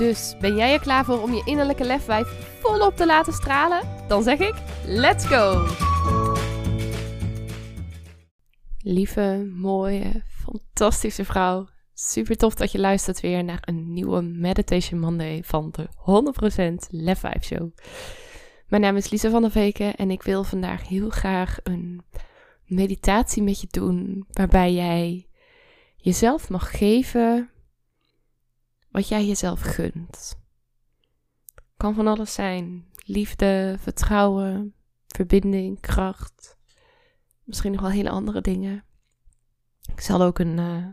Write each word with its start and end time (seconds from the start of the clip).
Dus 0.00 0.34
ben 0.40 0.56
jij 0.56 0.72
er 0.72 0.80
klaar 0.80 1.04
voor 1.04 1.22
om 1.22 1.32
je 1.32 1.42
innerlijke 1.44 1.84
lefwijf 1.84 2.28
volop 2.60 2.96
te 2.96 3.06
laten 3.06 3.32
stralen? 3.32 3.80
Dan 4.08 4.22
zeg 4.22 4.38
ik: 4.38 4.54
let's 4.84 5.26
go! 5.26 5.66
Lieve, 8.78 9.50
mooie, 9.54 10.22
fantastische 10.28 11.24
vrouw. 11.24 11.68
Super 11.94 12.36
tof 12.36 12.54
dat 12.54 12.72
je 12.72 12.78
luistert 12.78 13.20
weer 13.20 13.44
naar 13.44 13.62
een 13.64 13.92
nieuwe 13.92 14.22
Meditation 14.22 15.00
Monday 15.00 15.42
van 15.44 15.70
de 15.70 15.88
100% 16.86 16.90
Lefwijf 16.90 17.44
Show. 17.44 17.70
Mijn 18.68 18.82
naam 18.82 18.96
is 18.96 19.10
Lisa 19.10 19.30
van 19.30 19.42
der 19.42 19.50
Veken 19.50 19.94
en 19.94 20.10
ik 20.10 20.22
wil 20.22 20.44
vandaag 20.44 20.88
heel 20.88 21.10
graag 21.10 21.58
een 21.62 22.02
meditatie 22.64 23.42
met 23.42 23.60
je 23.60 23.66
doen 23.70 24.24
waarbij 24.30 24.72
jij 24.72 25.28
jezelf 25.96 26.48
mag 26.48 26.78
geven 26.78 27.50
wat 28.90 29.08
jij 29.08 29.26
jezelf 29.26 29.60
gunt. 29.60 30.38
Kan 31.76 31.94
van 31.94 32.06
alles 32.06 32.34
zijn: 32.34 32.88
liefde, 33.04 33.76
vertrouwen, 33.78 34.74
verbinding, 35.06 35.80
kracht. 35.80 36.58
Misschien 37.44 37.72
nog 37.72 37.80
wel 37.80 37.90
hele 37.90 38.10
andere 38.10 38.40
dingen. 38.40 38.84
Ik 39.92 40.00
zal 40.00 40.22
ook 40.22 40.38
een 40.38 40.58
uh, 40.58 40.86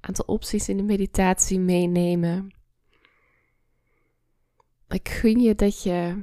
aantal 0.00 0.24
opties 0.24 0.68
in 0.68 0.76
de 0.76 0.82
meditatie 0.82 1.58
meenemen. 1.58 2.54
Ik 4.88 5.08
gun 5.08 5.40
je 5.40 5.54
dat 5.54 5.82
je 5.82 6.22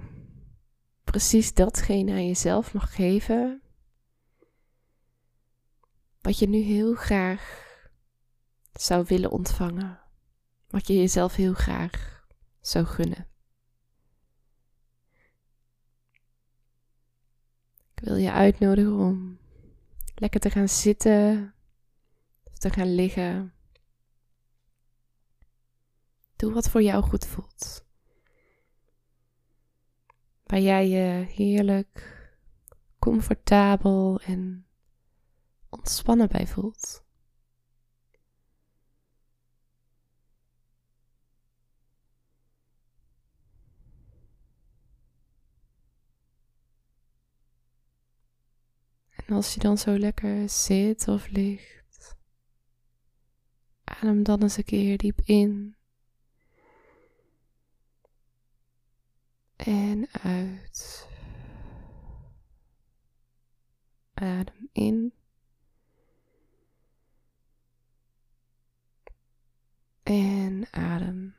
precies 1.03 1.53
datgene 1.53 2.11
aan 2.11 2.27
jezelf 2.27 2.73
mag 2.73 2.95
geven. 2.95 3.61
Wat 6.21 6.39
je 6.39 6.47
nu 6.47 6.57
heel 6.57 6.93
graag 6.95 7.69
zou 8.73 9.05
willen 9.07 9.31
ontvangen. 9.31 10.00
Wat 10.71 10.87
je 10.87 10.93
jezelf 10.93 11.35
heel 11.35 11.53
graag 11.53 12.25
zou 12.59 12.85
gunnen. 12.85 13.27
Ik 17.93 18.07
wil 18.07 18.15
je 18.15 18.31
uitnodigen 18.31 18.93
om 18.93 19.39
lekker 20.15 20.39
te 20.39 20.49
gaan 20.49 20.69
zitten 20.69 21.53
te 22.61 22.69
gaan 22.69 22.95
liggen. 22.95 23.53
Doe 26.35 26.53
wat 26.53 26.69
voor 26.69 26.81
jou 26.81 27.03
goed 27.03 27.25
voelt. 27.25 27.85
Waar 30.43 30.59
jij 30.59 30.87
je 30.87 31.25
heerlijk, 31.25 32.29
comfortabel 32.99 34.21
en 34.21 34.65
ontspannen 35.69 36.27
bij 36.27 36.47
voelt. 36.47 37.03
Als 49.31 49.53
je 49.53 49.59
dan 49.59 49.77
zo 49.77 49.97
lekker 49.97 50.49
zit 50.49 51.07
of 51.07 51.27
ligt, 51.27 52.15
adem 53.83 54.23
dan 54.23 54.41
eens 54.41 54.57
een 54.57 54.63
keer 54.63 54.97
diep 54.97 55.21
in. 55.21 55.75
En 59.55 60.07
uit. 60.11 61.07
Adem 64.13 64.69
in. 64.71 65.13
En 70.03 70.67
adem 70.71 71.35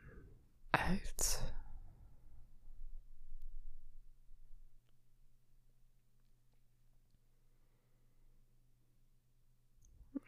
uit. 0.69 1.42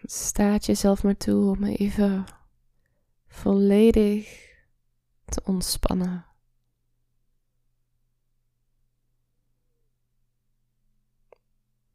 Staat 0.08 0.66
jezelf 0.66 1.04
maar 1.04 1.18
toe 1.18 1.50
om 1.50 1.64
even 1.64 2.26
volledig 3.28 4.54
te 5.26 5.42
ontspannen. 5.44 6.26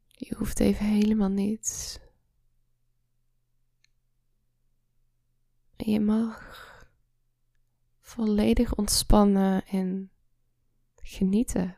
Je 0.06 0.34
hoeft 0.36 0.60
even 0.60 0.86
helemaal 0.86 1.28
niets. 1.28 1.98
Je 5.76 6.00
mag 6.00 6.58
volledig 8.00 8.74
ontspannen 8.74 9.66
en 9.66 10.10
genieten. 10.96 11.76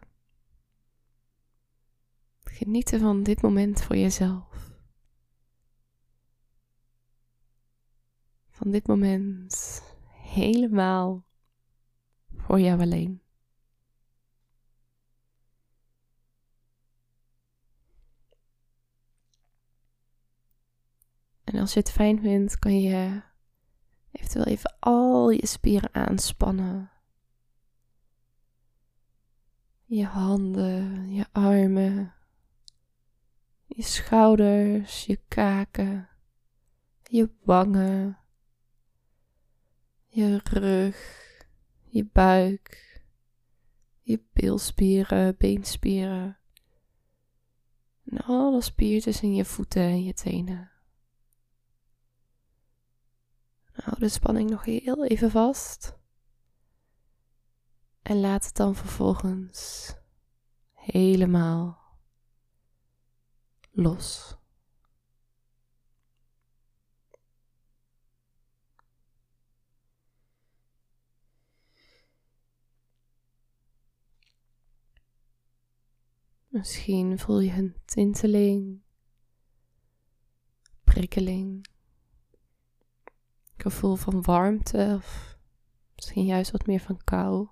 Genieten 2.42 3.00
van 3.00 3.22
dit 3.22 3.42
moment 3.42 3.82
voor 3.82 3.97
jezelf. 3.97 4.72
Van 8.62 8.70
dit 8.70 8.86
moment 8.86 9.82
helemaal 10.08 11.24
voor 12.36 12.60
jou 12.60 12.80
alleen. 12.80 13.22
En 21.44 21.58
als 21.58 21.72
je 21.72 21.78
het 21.80 21.90
fijn 21.90 22.20
vindt, 22.20 22.58
kan 22.58 22.80
je 22.80 23.22
eventueel 24.10 24.44
even 24.44 24.76
al 24.78 25.30
je 25.30 25.46
spieren 25.46 25.94
aanspannen. 25.94 26.90
Je 29.84 30.04
handen, 30.04 31.10
je 31.12 31.26
armen, 31.32 32.14
je 33.66 33.82
schouders, 33.82 35.06
je 35.06 35.20
kaken, 35.28 36.08
je 37.02 37.30
wangen, 37.44 38.22
je 40.14 40.40
rug, 40.44 40.96
je 41.82 42.04
buik, 42.04 43.00
je 44.00 44.22
bilspieren, 44.32 45.36
beenspieren. 45.38 46.38
En 48.04 48.18
alle 48.18 48.60
spiertjes 48.60 49.22
in 49.22 49.34
je 49.34 49.44
voeten 49.44 49.82
en 49.82 50.04
je 50.04 50.12
tenen. 50.12 50.70
Hou 53.72 53.98
de 53.98 54.08
spanning 54.08 54.50
nog 54.50 54.64
heel 54.64 55.04
even 55.04 55.30
vast. 55.30 55.98
En 58.02 58.20
laat 58.20 58.44
het 58.44 58.56
dan 58.56 58.74
vervolgens 58.74 59.92
helemaal 60.72 61.96
los. 63.70 64.36
Misschien 76.53 77.19
voel 77.19 77.41
je 77.41 77.53
een 77.53 77.77
tinteling, 77.84 78.83
prikkeling 80.84 81.66
gevoel 83.57 83.97
van 83.97 84.22
warmte 84.22 84.93
of 84.97 85.39
misschien 85.95 86.25
juist 86.25 86.51
wat 86.51 86.66
meer 86.66 86.81
van 86.81 87.04
kou. 87.04 87.49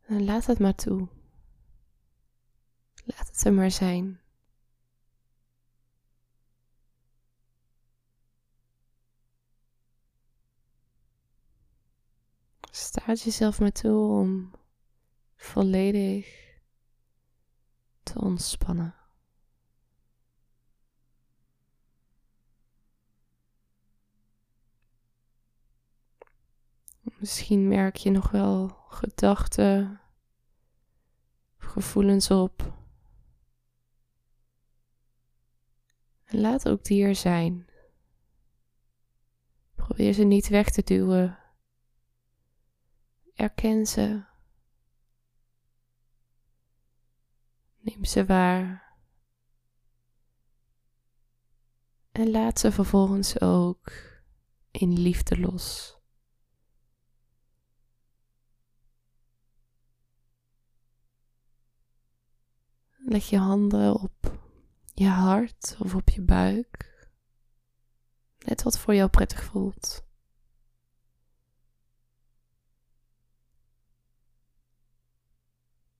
En 0.00 0.24
laat 0.24 0.46
het 0.46 0.58
maar 0.58 0.74
toe. 0.74 1.08
Laat 3.04 3.26
het 3.26 3.44
er 3.44 3.52
maar 3.52 3.70
zijn. 3.70 4.20
Staat 12.78 13.20
jezelf 13.20 13.60
maar 13.60 13.72
toe 13.72 14.10
om 14.10 14.50
volledig 15.36 16.56
te 18.02 18.20
ontspannen. 18.20 18.94
Misschien 27.02 27.68
merk 27.68 27.96
je 27.96 28.10
nog 28.10 28.30
wel 28.30 28.68
gedachten 28.88 30.00
of 31.60 31.66
gevoelens 31.66 32.30
op. 32.30 32.72
Laat 36.26 36.68
ook 36.68 36.84
die 36.84 37.04
er 37.04 37.16
zijn. 37.16 37.66
Probeer 39.74 40.12
ze 40.12 40.24
niet 40.24 40.48
weg 40.48 40.70
te 40.70 40.82
duwen. 40.82 41.37
Erken 43.38 43.86
ze. 43.86 44.24
Neem 47.78 48.04
ze 48.04 48.26
waar. 48.26 48.96
En 52.10 52.30
laat 52.30 52.58
ze 52.58 52.72
vervolgens 52.72 53.40
ook 53.40 53.92
in 54.70 54.92
liefde 54.92 55.40
los. 55.40 55.96
Leg 62.96 63.24
je 63.24 63.38
handen 63.38 63.94
op 63.94 64.38
je 64.94 65.08
hart 65.08 65.76
of 65.78 65.94
op 65.94 66.08
je 66.08 66.22
buik. 66.22 67.06
Net 68.38 68.62
wat 68.62 68.78
voor 68.78 68.94
jou 68.94 69.10
prettig 69.10 69.44
voelt. 69.44 70.07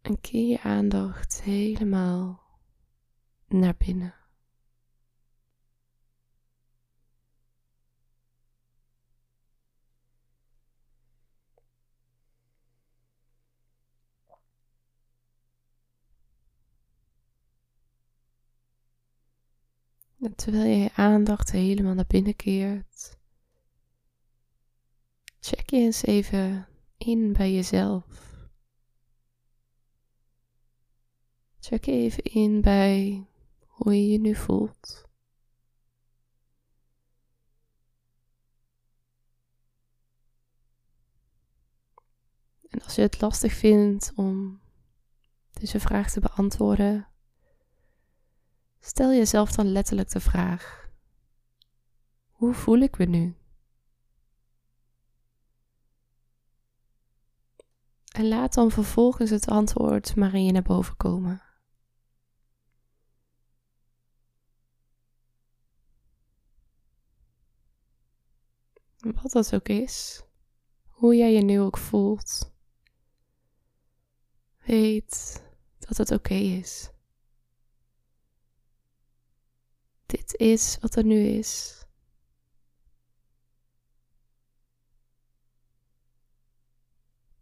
En 0.08 0.20
keer 0.20 0.48
je 0.48 0.60
aandacht 0.60 1.42
helemaal 1.42 2.40
naar 3.48 3.74
binnen. 3.76 4.14
En 20.20 20.34
terwijl 20.36 20.64
je 20.64 20.76
je 20.76 20.94
aandacht 20.94 21.50
helemaal 21.50 21.94
naar 21.94 22.06
binnen 22.06 22.36
keert, 22.36 23.18
check 25.40 25.70
je 25.70 25.76
eens 25.76 26.02
even 26.02 26.68
in 26.98 27.32
bij 27.32 27.52
jezelf. 27.52 28.27
Check 31.60 31.86
even 31.86 32.22
in 32.22 32.60
bij 32.60 33.26
hoe 33.66 33.94
je 33.94 34.08
je 34.08 34.18
nu 34.18 34.34
voelt. 34.34 35.06
En 42.68 42.82
als 42.82 42.94
je 42.94 43.02
het 43.02 43.20
lastig 43.20 43.52
vindt 43.52 44.12
om 44.14 44.60
deze 45.52 45.80
vraag 45.80 46.10
te 46.10 46.20
beantwoorden, 46.20 47.08
Stel 48.88 49.12
jezelf 49.12 49.52
dan 49.52 49.72
letterlijk 49.72 50.10
de 50.10 50.20
vraag: 50.20 50.88
Hoe 52.30 52.54
voel 52.54 52.78
ik 52.78 52.98
me 52.98 53.04
nu? 53.04 53.36
En 58.08 58.28
laat 58.28 58.54
dan 58.54 58.70
vervolgens 58.70 59.30
het 59.30 59.48
antwoord 59.48 60.16
maar 60.16 60.34
in 60.34 60.44
je 60.44 60.52
naar 60.52 60.62
boven 60.62 60.96
komen. 60.96 61.42
Wat 69.14 69.32
dat 69.32 69.54
ook 69.54 69.68
is, 69.68 70.22
hoe 70.86 71.16
jij 71.16 71.32
je 71.32 71.42
nu 71.42 71.60
ook 71.60 71.78
voelt, 71.78 72.52
weet 74.64 75.42
dat 75.78 75.96
het 75.96 76.10
oké 76.10 76.34
is. 76.34 76.90
Dit 80.06 80.34
is 80.36 80.78
wat 80.80 80.96
er 80.96 81.04
nu 81.04 81.18
is. 81.18 81.82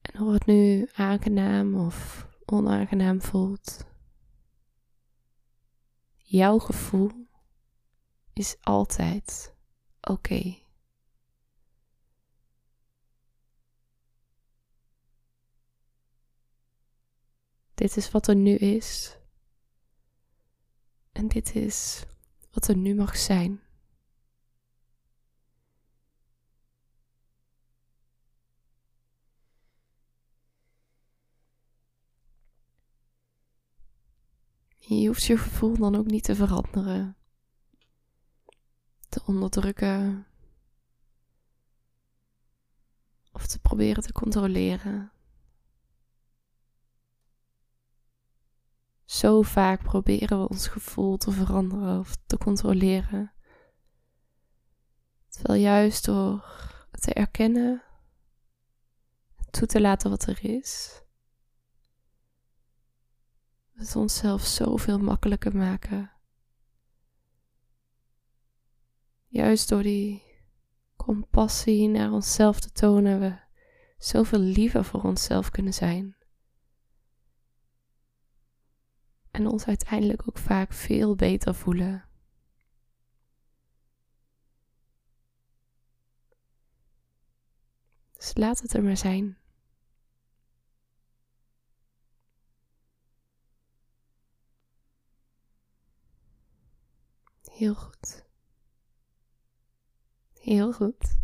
En 0.00 0.20
of 0.20 0.32
het 0.32 0.46
nu 0.46 0.88
aangenaam 0.92 1.74
of 1.86 2.26
onaangenaam 2.44 3.22
voelt. 3.22 3.84
Jouw 6.16 6.58
gevoel 6.58 7.10
is 8.32 8.56
altijd 8.60 9.54
oké. 10.00 10.65
Dit 17.76 17.96
is 17.96 18.10
wat 18.10 18.28
er 18.28 18.36
nu 18.36 18.54
is. 18.54 19.18
En 21.12 21.28
dit 21.28 21.54
is 21.54 22.04
wat 22.50 22.68
er 22.68 22.76
nu 22.76 22.94
mag 22.94 23.16
zijn. 23.16 23.60
Je 34.78 35.06
hoeft 35.06 35.24
je 35.24 35.38
gevoel 35.38 35.76
dan 35.76 35.96
ook 35.96 36.06
niet 36.06 36.24
te 36.24 36.34
veranderen, 36.34 37.16
te 39.08 39.22
onderdrukken 39.26 40.26
of 43.32 43.46
te 43.46 43.58
proberen 43.58 44.02
te 44.02 44.12
controleren. 44.12 45.15
Zo 49.06 49.42
vaak 49.42 49.82
proberen 49.82 50.40
we 50.40 50.48
ons 50.48 50.68
gevoel 50.68 51.16
te 51.16 51.30
veranderen 51.30 51.98
of 51.98 52.16
te 52.26 52.38
controleren. 52.38 53.32
Terwijl 55.28 55.60
juist 55.60 56.04
door 56.04 56.44
te 56.90 57.12
erkennen, 57.12 57.82
toe 59.50 59.66
te 59.66 59.80
laten 59.80 60.10
wat 60.10 60.26
er 60.26 60.44
is, 60.44 61.02
we 63.72 63.82
het 63.82 63.96
onszelf 63.96 64.42
zoveel 64.42 64.98
makkelijker 64.98 65.56
maken. 65.56 66.10
Juist 69.26 69.68
door 69.68 69.82
die 69.82 70.22
compassie 70.96 71.88
naar 71.88 72.12
onszelf 72.12 72.60
te 72.60 72.72
tonen, 72.72 73.20
we 73.20 73.38
zoveel 73.98 74.38
liever 74.38 74.84
voor 74.84 75.02
onszelf 75.02 75.50
kunnen 75.50 75.74
zijn. 75.74 76.15
En 79.36 79.46
ons 79.46 79.66
uiteindelijk 79.66 80.28
ook 80.28 80.38
vaak 80.38 80.72
veel 80.72 81.14
beter 81.14 81.54
voelen. 81.54 82.04
Dus 88.12 88.36
laat 88.36 88.60
het 88.60 88.74
er 88.74 88.82
maar 88.82 88.96
zijn. 88.96 89.38
Heel 97.50 97.74
goed. 97.74 98.24
Heel 100.32 100.72
goed. 100.72 101.18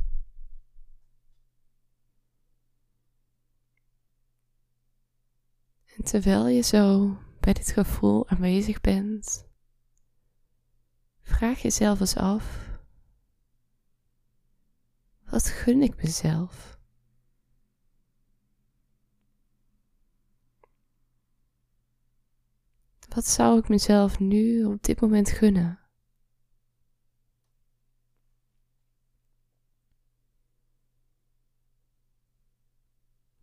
En 5.97 6.05
terwijl 6.05 6.47
je 6.47 6.63
zo 6.63 7.17
bij 7.43 7.53
dit 7.53 7.73
gevoel 7.73 8.29
aanwezig 8.29 8.81
bent, 8.81 9.47
vraag 11.23 11.63
jezelf 11.63 12.01
eens 12.01 12.17
af: 12.17 12.71
wat 15.25 15.47
gun 15.47 15.83
ik 15.83 15.97
mezelf? 15.97 16.81
Wat 23.09 23.27
zou 23.27 23.59
ik 23.59 23.69
mezelf 23.69 24.19
nu 24.19 24.65
op 24.65 24.83
dit 24.83 25.01
moment 25.01 25.31
gunnen? 25.31 25.79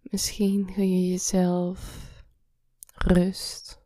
Misschien 0.01 0.74
gun 0.74 1.01
je 1.01 1.10
jezelf 1.10 2.08
rust 2.96 3.78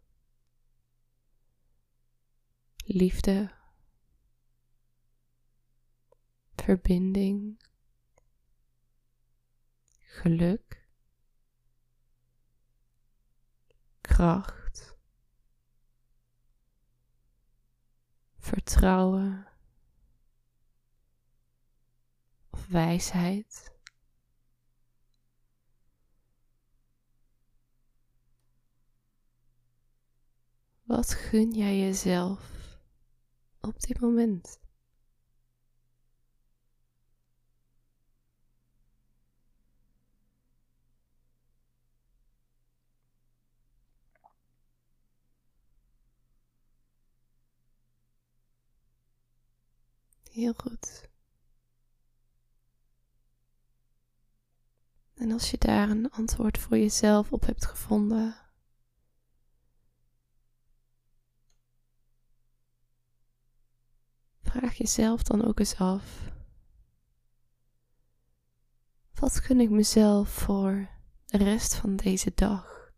liefde, 2.83 3.51
verbinding, 6.55 7.59
geluk, 9.99 10.87
kracht, 14.01 14.95
vertrouwen 18.37 19.47
of 22.49 22.67
wijsheid. 22.67 23.71
Wat 30.83 31.13
gun 31.13 31.51
jij 31.51 31.77
jezelf? 31.77 32.62
Op 33.67 33.79
dit 33.79 34.00
moment? 34.00 34.60
Heel 50.32 50.53
goed. 50.53 51.10
En 55.13 55.32
als 55.32 55.51
je 55.51 55.58
daar 55.58 55.89
een 55.89 56.12
antwoord 56.12 56.58
voor 56.58 56.77
jezelf 56.77 57.32
op 57.32 57.46
hebt 57.46 57.65
gevonden, 57.65 58.36
vraag 64.60 64.77
jezelf 64.77 65.24
dan 65.24 65.45
ook 65.45 65.60
eens 65.60 65.75
af: 65.75 66.31
wat 69.13 69.39
gun 69.39 69.60
ik 69.60 69.69
mezelf 69.69 70.29
voor 70.29 70.89
de 71.25 71.38
rest 71.38 71.75
van 71.75 71.95
deze 71.95 72.31
dag? 72.36 72.91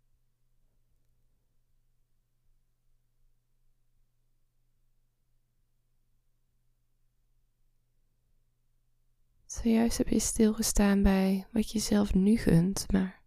Zojuist 9.45 9.97
heb 9.97 10.07
je 10.07 10.19
stilgestaan 10.19 11.03
bij 11.03 11.47
wat 11.51 11.71
je 11.71 11.79
zelf 11.79 12.13
nu 12.13 12.37
gunt, 12.37 12.91
maar 12.91 13.21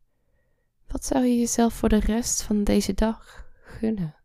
wat 0.86 1.04
zou 1.04 1.24
je 1.24 1.38
jezelf 1.38 1.74
voor 1.74 1.88
de 1.88 2.00
rest 2.00 2.42
van 2.42 2.64
deze 2.64 2.94
dag 2.94 3.46
gunnen? 3.60 4.17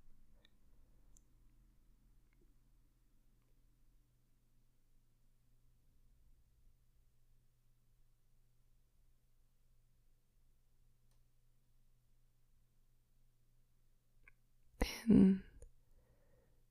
En 15.08 15.44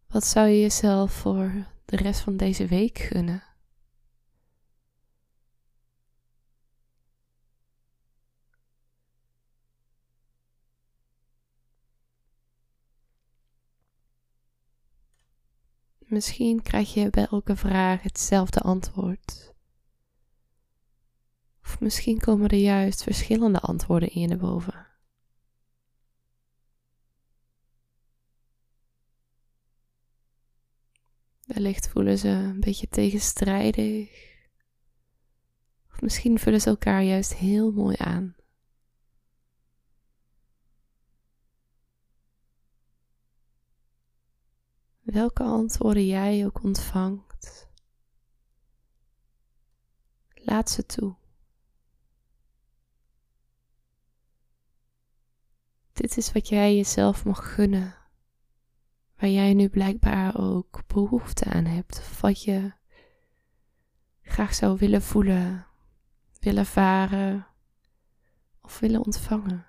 wat 0.07 0.25
zou 0.25 0.49
je 0.49 0.61
jezelf 0.61 1.12
voor 1.12 1.67
de 1.85 1.97
rest 1.97 2.21
van 2.21 2.37
deze 2.37 2.67
week 2.67 2.99
gunnen? 2.99 3.43
Misschien 16.12 16.62
krijg 16.62 16.95
je 16.95 17.11
bij 17.11 17.27
elke 17.27 17.57
vraag 17.57 18.03
hetzelfde 18.03 18.61
antwoord. 18.61 19.55
Of 21.62 21.81
misschien 21.81 22.21
komen 22.21 22.49
er 22.49 22.59
juist 22.59 23.03
verschillende 23.03 23.61
antwoorden 23.61 24.11
in 24.11 24.29
naar 24.29 24.39
boven. 24.39 24.92
Wellicht 31.62 31.88
voelen 31.88 32.19
ze 32.19 32.28
een 32.28 32.61
beetje 32.61 32.88
tegenstrijdig. 32.88 34.11
Of 35.90 36.00
misschien 36.00 36.38
vullen 36.38 36.61
ze 36.61 36.69
elkaar 36.69 37.02
juist 37.02 37.35
heel 37.35 37.73
mooi 37.73 37.97
aan. 37.99 38.37
Welke 45.00 45.42
antwoorden 45.42 46.07
jij 46.07 46.47
ook 46.47 46.62
ontvangt, 46.62 47.69
laat 50.35 50.71
ze 50.71 50.87
toe. 50.87 51.16
Dit 55.92 56.16
is 56.16 56.33
wat 56.33 56.49
jij 56.49 56.76
jezelf 56.76 57.25
mag 57.25 57.54
gunnen, 57.54 58.02
waar 59.23 59.31
jij 59.31 59.55
nu 59.55 59.69
blijkbaar 59.69 60.41
ook 60.41 60.87
behoefte 60.87 61.45
aan 61.45 61.64
hebt, 61.64 61.99
of 61.99 62.21
wat 62.21 62.43
je 62.43 62.73
graag 64.23 64.55
zou 64.55 64.79
willen 64.79 65.02
voelen, 65.02 65.67
willen 66.41 66.67
varen 66.67 67.47
of 68.61 68.79
willen 68.79 69.05
ontvangen. 69.05 69.67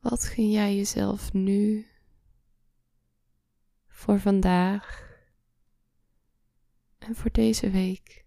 Wat 0.00 0.24
gun 0.24 0.50
jij 0.50 0.76
jezelf 0.76 1.32
nu 1.32 1.86
voor 3.86 4.20
vandaag 4.20 5.16
en 6.98 7.14
voor 7.14 7.30
deze 7.30 7.70
week? 7.70 8.23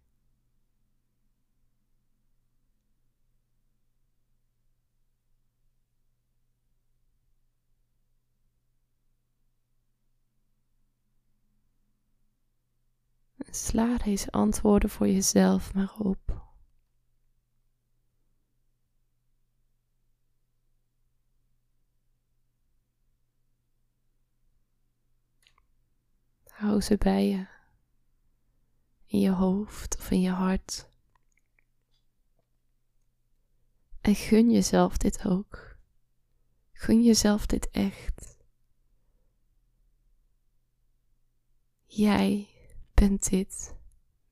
Sla 13.58 13.98
deze 13.98 14.32
antwoorden 14.32 14.90
voor 14.90 15.08
jezelf 15.08 15.74
maar 15.74 15.94
op. 15.98 16.46
Hou 26.48 26.82
ze 26.82 26.98
bij 26.98 27.28
je. 27.28 27.48
In 29.06 29.20
je 29.20 29.32
hoofd 29.32 29.98
of 29.98 30.12
in 30.12 30.22
je 30.22 30.32
hart. 30.32 30.90
En 34.02 34.16
gun 34.16 34.52
jezelf 34.52 34.98
dit 34.98 35.26
ook. 35.26 35.78
Gun 36.74 37.04
jezelf 37.04 37.46
dit 37.46 37.70
echt. 37.70 38.38
Jij 41.86 42.57
bent 43.00 43.30
dit 43.30 43.76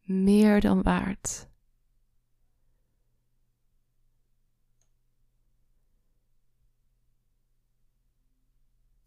meer 0.01 0.61
dan 0.61 0.81
waard. 0.81 1.49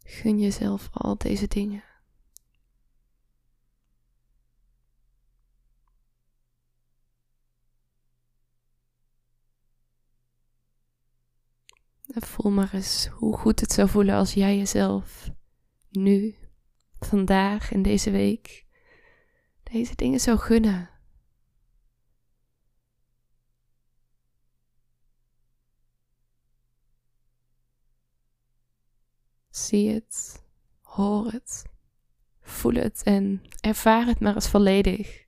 Gun 0.03 0.39
jezelf 0.39 0.89
al 0.91 1.17
deze 1.17 1.47
dingen. 1.47 1.83
En 12.13 12.21
voel 12.21 12.51
maar 12.51 12.73
eens 12.73 13.07
hoe 13.07 13.37
goed 13.37 13.59
het 13.59 13.71
zou 13.71 13.89
voelen 13.89 14.15
als 14.15 14.33
jij 14.33 14.57
jezelf 14.57 15.29
nu, 15.89 16.35
vandaag, 16.99 17.71
in 17.71 17.81
deze 17.81 18.11
week, 18.11 18.67
deze 19.71 19.95
dingen 19.95 20.19
zou 20.19 20.37
gunnen. 20.37 20.89
Zie 29.49 29.89
het, 29.89 30.43
hoor 30.81 31.31
het, 31.31 31.65
voel 32.41 32.73
het 32.73 33.03
en 33.03 33.41
ervaar 33.59 34.05
het 34.05 34.19
maar 34.19 34.35
eens 34.35 34.49
volledig. 34.49 35.27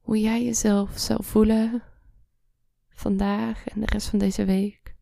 Hoe 0.00 0.20
jij 0.20 0.44
jezelf 0.44 0.98
zou 0.98 1.24
voelen 1.24 1.82
vandaag 2.88 3.68
en 3.68 3.80
de 3.80 3.86
rest 3.86 4.08
van 4.08 4.18
deze 4.18 4.44
week, 4.44 4.96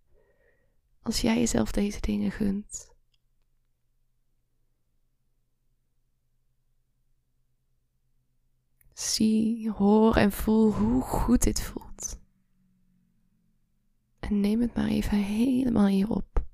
als 1.03 1.21
jij 1.21 1.39
jezelf 1.39 1.71
deze 1.71 2.01
dingen 2.01 2.31
gunt. 2.31 2.96
Zie, 8.97 9.71
hoor 9.71 10.17
en 10.17 10.33
voel 10.33 10.73
hoe 10.73 11.03
goed 11.03 11.43
dit 11.43 11.63
voelt. 11.63 12.21
En 14.19 14.41
neem 14.41 14.61
het 14.61 14.75
maar 14.75 14.89
even 14.89 15.19
helemaal 15.19 15.87
hierop. 15.87 16.45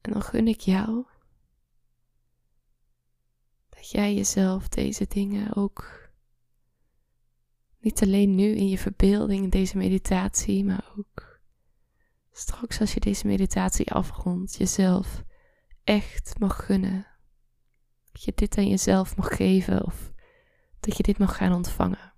En 0.00 0.12
dan 0.12 0.22
gun 0.22 0.48
ik 0.48 0.60
jou 0.60 1.06
dat 3.68 3.90
jij 3.90 4.14
jezelf 4.14 4.68
deze 4.68 5.06
dingen 5.08 5.56
ook 5.56 6.10
niet 7.78 8.02
alleen 8.02 8.34
nu 8.34 8.54
in 8.54 8.68
je 8.68 8.78
verbeelding, 8.78 9.42
in 9.44 9.50
deze 9.50 9.76
meditatie, 9.76 10.64
maar 10.64 10.92
ook 10.98 11.29
straks 12.32 12.80
als 12.80 12.94
je 12.94 13.00
deze 13.00 13.26
meditatie 13.26 13.92
afrondt, 13.92 14.56
jezelf 14.56 15.22
echt 15.84 16.38
mag 16.38 16.64
gunnen. 16.64 17.06
Dat 18.12 18.22
je 18.22 18.32
dit 18.34 18.58
aan 18.58 18.68
jezelf 18.68 19.16
mag 19.16 19.36
geven 19.36 19.84
of 19.84 20.12
dat 20.80 20.96
je 20.96 21.02
dit 21.02 21.18
mag 21.18 21.36
gaan 21.36 21.52
ontvangen. 21.52 22.10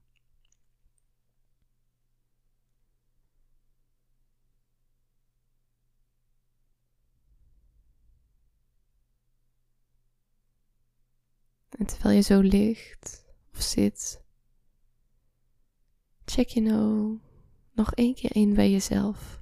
En 11.71 11.87
terwijl 11.87 12.15
je 12.15 12.21
zo 12.21 12.41
ligt 12.41 13.25
of 13.53 13.63
zit, 13.63 14.23
check 16.25 16.49
je 16.49 16.61
nou 16.61 17.19
nog 17.73 17.95
één 17.95 18.15
keer 18.15 18.37
in 18.37 18.55
bij 18.55 18.71
jezelf. 18.71 19.42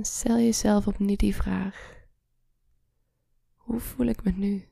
Stel 0.00 0.38
jezelf 0.38 0.86
opnieuw 0.86 1.16
die 1.16 1.34
vraag. 1.34 1.94
Hoe 3.54 3.80
voel 3.80 4.06
ik 4.06 4.24
me 4.24 4.30
nu? 4.30 4.68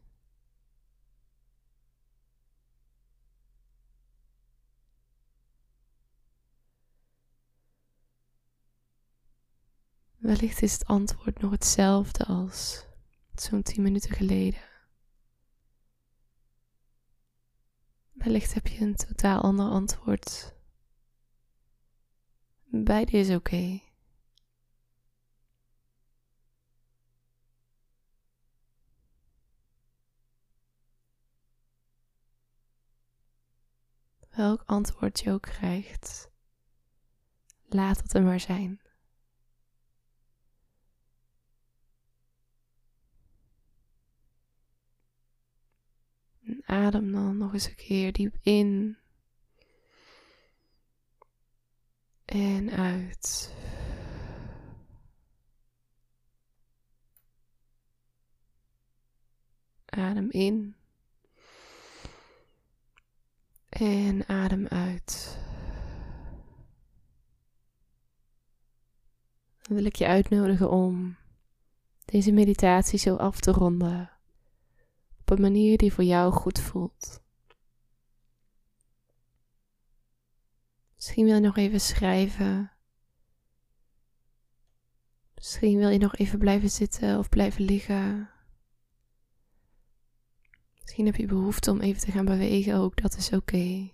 Wellicht 10.17 10.63
is 10.63 10.73
het 10.73 10.87
antwoord 10.87 11.41
nog 11.41 11.51
hetzelfde 11.51 12.25
als 12.25 12.87
zo'n 13.35 13.63
10 13.63 13.83
minuten 13.83 14.11
geleden. 14.11 14.61
Wellicht 18.13 18.55
heb 18.55 18.67
je 18.67 18.81
een 18.81 18.95
totaal 18.95 19.41
ander 19.41 19.67
antwoord. 19.67 20.55
Beide 22.65 23.13
is 23.13 23.31
oké. 23.31 23.90
Welk 34.41 34.63
antwoord 34.67 35.21
je 35.21 35.31
ook 35.31 35.43
krijgt, 35.43 36.31
laat 37.69 38.03
het 38.03 38.15
er 38.15 38.23
maar 38.23 38.41
zijn. 38.41 38.81
adem 46.65 47.13
dan 47.13 47.37
nog 47.39 47.53
eens 47.53 47.67
een 47.67 47.75
keer 47.75 48.13
diep 48.13 48.37
in. 48.43 48.99
En 52.25 52.71
uit. 52.71 53.55
Adem 59.87 60.31
in. 60.31 60.80
En 63.81 64.29
adem 64.29 64.67
uit. 64.67 65.39
Dan 69.63 69.77
wil 69.77 69.85
ik 69.85 69.97
je 69.97 70.07
uitnodigen 70.07 70.71
om 70.71 71.17
deze 72.05 72.33
meditatie 72.33 72.99
zo 72.99 73.17
af 73.17 73.41
te 73.41 73.51
ronden 73.51 74.11
op 75.21 75.31
een 75.31 75.41
manier 75.41 75.79
die 75.79 75.93
voor 75.93 76.05
jou 76.05 76.33
goed 76.33 76.59
voelt. 76.59 77.23
Misschien 80.95 81.25
wil 81.25 81.35
je 81.35 81.41
nog 81.41 81.57
even 81.57 81.81
schrijven. 81.81 82.73
Misschien 85.35 85.79
wil 85.79 85.89
je 85.89 85.99
nog 85.99 86.17
even 86.17 86.39
blijven 86.39 86.71
zitten 86.71 87.19
of 87.19 87.29
blijven 87.29 87.65
liggen. 87.65 88.31
Misschien 90.91 91.13
heb 91.13 91.21
je 91.21 91.35
behoefte 91.35 91.71
om 91.71 91.81
even 91.81 92.01
te 92.01 92.13
gaan 92.13 92.25
bewegen, 92.25 92.77
ook 92.77 93.03
dat 93.03 93.17
is 93.17 93.33
oké. 93.33 93.93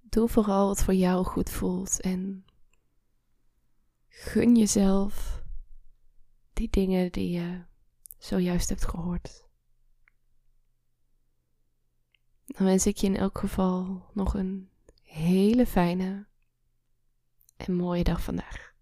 Doe 0.00 0.28
vooral 0.28 0.66
wat 0.66 0.82
voor 0.82 0.94
jou 0.94 1.24
goed 1.24 1.50
voelt 1.50 2.00
en 2.00 2.44
gun 4.08 4.56
jezelf 4.56 5.42
die 6.52 6.70
dingen 6.70 7.12
die 7.12 7.30
je 7.30 7.64
zojuist 8.18 8.68
hebt 8.68 8.88
gehoord. 8.88 9.44
Dan 12.44 12.66
wens 12.66 12.86
ik 12.86 12.96
je 12.96 13.06
in 13.06 13.16
elk 13.16 13.38
geval 13.38 14.10
nog 14.12 14.34
een 14.34 14.70
hele 15.02 15.66
fijne 15.66 16.26
en 17.56 17.74
mooie 17.74 18.04
dag 18.04 18.22
vandaag. 18.22 18.75